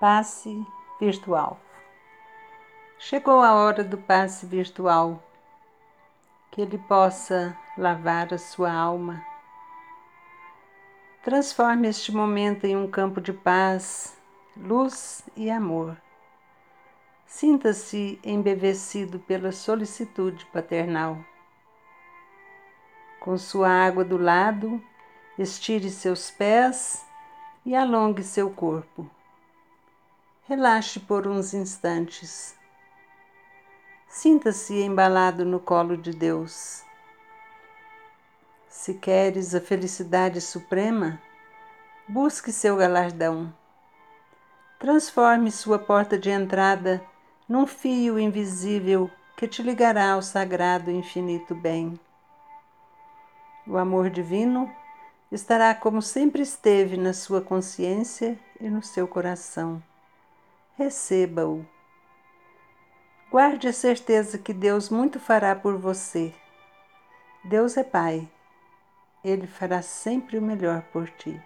[0.00, 0.66] Passe
[0.98, 1.60] virtual.
[2.98, 5.22] Chegou a hora do passe virtual,
[6.50, 9.22] que ele possa lavar a sua alma.
[11.22, 14.18] Transforme este momento em um campo de paz,
[14.56, 15.98] luz e amor.
[17.26, 21.18] Sinta-se embevecido pela solicitude paternal.
[23.20, 24.82] Com sua água do lado,
[25.38, 27.06] estire seus pés
[27.66, 29.06] e alongue seu corpo.
[30.48, 32.56] Relaxe por uns instantes.
[34.08, 36.82] Sinta-se embalado no colo de Deus.
[38.68, 41.20] Se queres a felicidade suprema,
[42.08, 43.54] busque seu galardão.
[44.78, 47.04] Transforme sua porta de entrada
[47.48, 52.00] num fio invisível que te ligará ao sagrado infinito bem.
[53.66, 54.68] O amor divino
[55.30, 59.80] estará como sempre esteve na sua consciência e no seu coração
[60.76, 61.66] receba-o.
[63.30, 66.34] Guarde a certeza que Deus muito fará por você.
[67.44, 68.28] Deus é Pai.
[69.22, 71.40] Ele fará sempre o melhor por ti.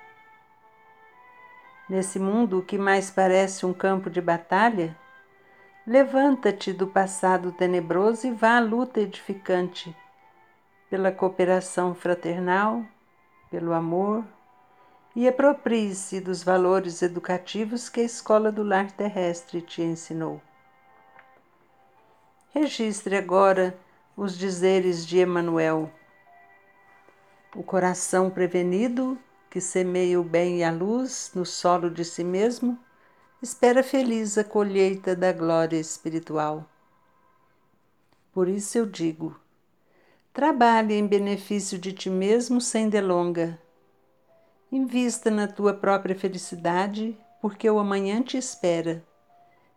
[1.88, 4.96] Nesse mundo que mais parece um campo de batalha,
[5.86, 9.94] levanta-te do passado tenebroso e vá à luta edificante
[10.88, 12.82] pela cooperação fraternal,
[13.50, 14.24] pelo amor,
[15.16, 20.42] e aproprie-se dos valores educativos que a escola do lar terrestre te ensinou.
[22.50, 23.78] Registre agora
[24.16, 25.90] os dizeres de Emanuel.
[27.54, 29.16] O coração prevenido,
[29.48, 32.76] que semeia o bem e a luz no solo de si mesmo,
[33.40, 36.68] espera feliz a colheita da glória espiritual.
[38.32, 39.38] Por isso eu digo:
[40.32, 43.62] trabalhe em benefício de ti mesmo sem delonga
[44.74, 49.04] Invista na tua própria felicidade, porque o amanhã te espera.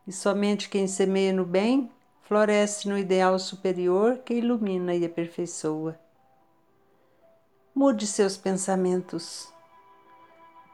[0.07, 1.91] E somente quem semeia no bem
[2.23, 5.99] floresce no ideal superior que ilumina e aperfeiçoa.
[7.75, 9.53] Mude seus pensamentos.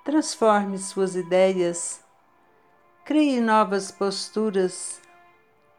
[0.06, 2.02] Transforme suas ideias.
[3.04, 5.02] Crie novas posturas,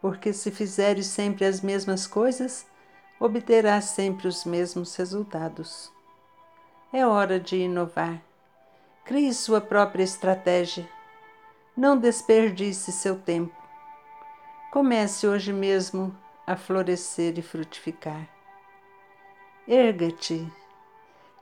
[0.02, 2.66] porque se fizeres sempre as mesmas coisas,
[3.18, 5.90] obterás sempre os mesmos resultados.
[6.92, 8.33] É hora de inovar.
[9.04, 10.88] Crie sua própria estratégia.
[11.76, 13.54] Não desperdice seu tempo.
[14.72, 16.16] Comece hoje mesmo
[16.46, 18.26] a florescer e frutificar.
[19.68, 20.50] Erga-te.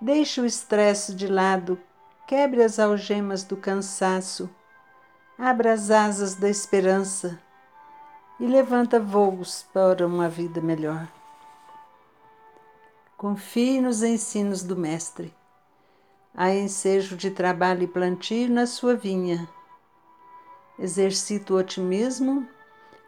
[0.01, 1.79] Deixe o estresse de lado.
[2.27, 4.51] Quebre as algemas do cansaço.
[5.39, 7.41] Abra as asas da esperança
[8.41, 11.07] e levanta voos para uma vida melhor.
[13.17, 15.33] Confie nos ensinos do Mestre
[16.35, 19.47] Há ensejo de trabalho e plantio na sua vinha.
[20.79, 22.49] Exercita o otimismo,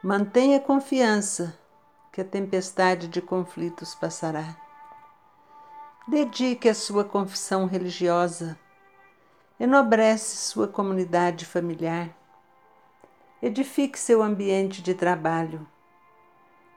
[0.02, 1.58] mantenha confiança
[2.12, 4.54] que a tempestade de conflitos passará.
[6.06, 8.58] Dedique a sua confissão religiosa,
[9.58, 12.14] enobrece sua comunidade familiar,
[13.40, 15.66] edifique seu ambiente de trabalho.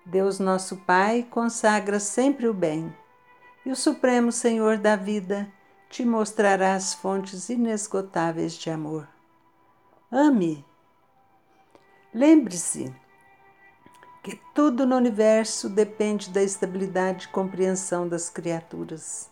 [0.05, 2.95] Deus, nosso Pai, consagra sempre o bem,
[3.65, 5.51] e o Supremo Senhor da vida
[5.89, 9.07] te mostrará as fontes inesgotáveis de amor.
[10.11, 10.65] Ame.
[12.13, 12.93] Lembre-se
[14.23, 19.29] que tudo no universo depende da estabilidade e compreensão das criaturas.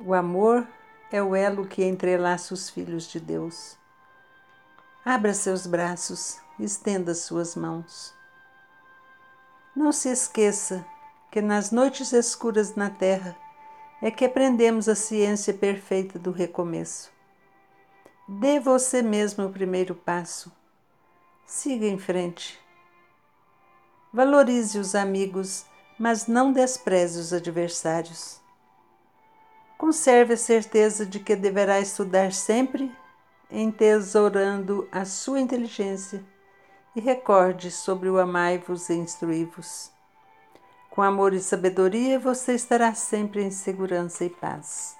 [0.00, 0.66] O amor
[1.10, 3.76] é o elo que entrelaça os filhos de Deus.
[5.04, 8.14] Abra seus braços, estenda suas mãos.
[9.74, 10.84] Não se esqueça
[11.30, 13.36] que nas noites escuras na terra
[14.02, 17.12] é que aprendemos a ciência perfeita do recomeço.
[18.28, 20.50] Dê você mesmo o primeiro passo.
[21.46, 22.58] Siga em frente.
[24.12, 25.64] Valorize os amigos,
[25.96, 28.40] mas não despreze os adversários.
[29.78, 32.92] Conserve a certeza de que deverá estudar sempre,
[33.48, 36.24] entesourando a sua inteligência,
[36.96, 39.91] e recorde sobre o amai-vos e instruí-vos.
[40.92, 44.94] Com amor e sabedoria, você estará sempre em segurança e paz.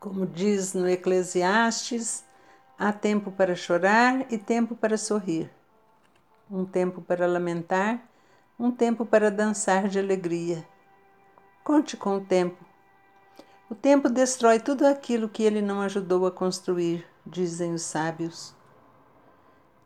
[0.00, 2.24] Como diz no Eclesiastes,
[2.78, 5.50] há tempo para chorar e tempo para sorrir,
[6.50, 8.02] um tempo para lamentar,
[8.58, 10.66] um tempo para dançar de alegria.
[11.62, 12.64] Conte com o tempo.
[13.68, 18.54] O tempo destrói tudo aquilo que ele não ajudou a construir, dizem os sábios.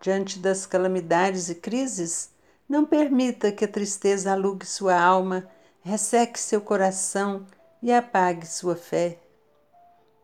[0.00, 2.36] Diante das calamidades e crises,
[2.68, 5.48] não permita que a tristeza alugue sua alma,
[5.80, 7.46] resseque seu coração
[7.82, 9.20] e apague sua fé.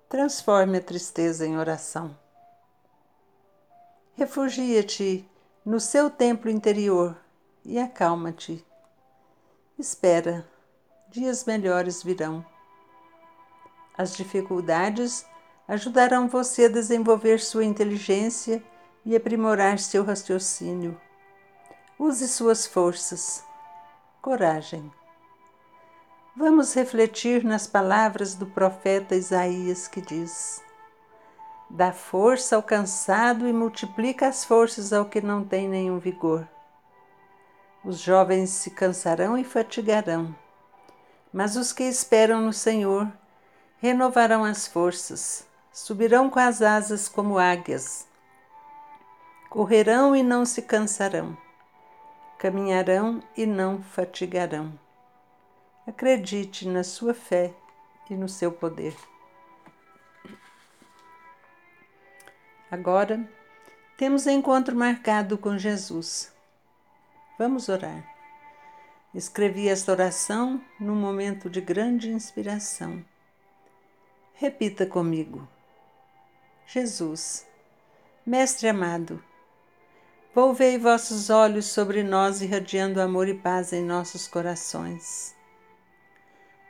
[0.09, 2.17] Transforme a tristeza em oração.
[4.15, 5.29] Refugia-te
[5.65, 7.17] no seu templo interior
[7.65, 8.65] e acalma-te.
[9.79, 10.47] Espera,
[11.09, 12.45] dias melhores virão.
[13.97, 15.25] As dificuldades
[15.67, 18.63] ajudarão você a desenvolver sua inteligência
[19.05, 21.01] e aprimorar seu raciocínio.
[21.99, 23.45] Use suas forças.
[24.23, 24.91] Coragem.
[26.35, 30.63] Vamos refletir nas palavras do profeta Isaías que diz:
[31.69, 36.49] Dá força ao cansado e multiplica as forças ao que não tem nenhum vigor.
[37.85, 40.35] Os jovens se cansarão e fatigarão,
[41.33, 43.13] mas os que esperam no Senhor
[43.79, 48.07] renovarão as forças, subirão com as asas como águias,
[49.51, 51.37] correrão e não se cansarão,
[52.43, 54.77] caminharão e não fatigarão.
[55.87, 57.55] Acredite na sua fé
[58.11, 58.97] e no seu poder.
[62.69, 63.25] Agora
[63.97, 66.35] temos encontro marcado com Jesus.
[67.39, 68.05] Vamos orar.
[69.15, 73.05] Escrevi esta oração num momento de grande inspiração.
[74.35, 75.47] Repita comigo.
[76.67, 77.47] Jesus,
[78.27, 79.23] Mestre amado,
[80.35, 85.35] volvei vossos olhos sobre nós, irradiando amor e paz em nossos corações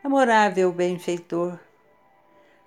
[0.02, 1.60] amorável benfeitor,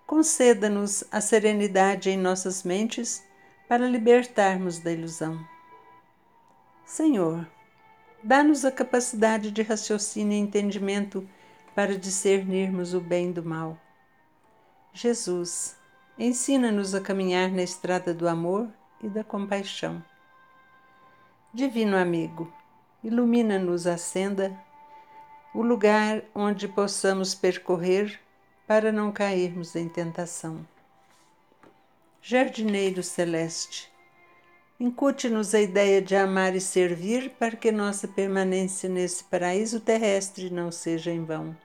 [0.07, 3.25] conceda-nos a serenidade em nossas mentes
[3.67, 5.45] para libertarmos da ilusão.
[6.85, 7.45] Senhor,
[8.23, 11.27] dá-nos a capacidade de raciocínio e entendimento
[11.73, 13.77] para discernirmos o bem do mal.
[14.93, 15.75] Jesus,
[16.17, 18.69] ensina-nos a caminhar na estrada do amor
[19.03, 20.01] e da compaixão.
[21.55, 22.51] Divino amigo,
[23.01, 24.53] ilumina-nos a senda
[25.53, 28.19] o lugar onde possamos percorrer
[28.67, 30.67] para não cairmos em tentação.
[32.21, 33.89] Jardineiro Celeste,
[34.77, 40.73] incute-nos a ideia de amar e servir para que nossa permanência nesse paraíso terrestre não
[40.73, 41.55] seja em vão.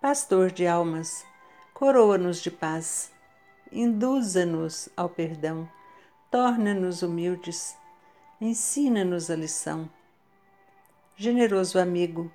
[0.00, 1.22] Pastor de almas,
[1.74, 3.12] coroa-nos de paz,
[3.70, 5.68] induza-nos ao perdão,
[6.30, 7.76] torna-nos humildes,
[8.40, 9.88] ensina-nos a lição.
[11.16, 12.30] Generoso amigo,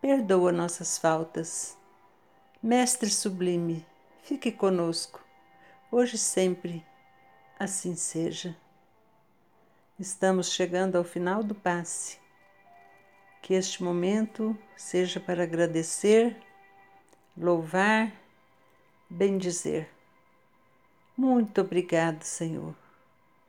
[0.00, 1.76] perdoa nossas faltas.
[2.62, 3.86] Mestre sublime,
[4.22, 5.24] fique conosco,
[5.90, 6.84] hoje e sempre,
[7.58, 8.56] assim seja.
[9.98, 12.18] Estamos chegando ao final do passe.
[13.42, 16.36] Que este momento seja para agradecer,
[17.36, 18.12] louvar,
[19.10, 19.88] bendizer.
[21.16, 22.76] Muito obrigado, Senhor.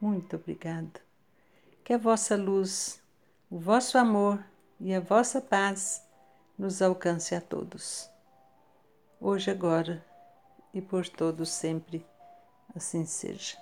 [0.01, 1.08] Muito obrigado.
[1.89, 3.01] Que a vossa luz,
[3.49, 4.45] o vosso amor
[4.79, 6.07] e a vossa paz
[6.55, 8.07] nos alcance a todos.
[9.19, 10.05] Hoje, agora
[10.71, 12.05] e por todos sempre,
[12.75, 13.57] assim seja.